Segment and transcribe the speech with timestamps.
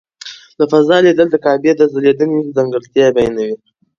[0.57, 3.53] له فضا لیدل د کعبې د ځلېدنې ځانګړتیا بیانوي.